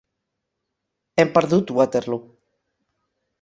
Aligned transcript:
Hem 1.23 1.29
perdut 1.35 1.75
Waterloo. 1.81 2.23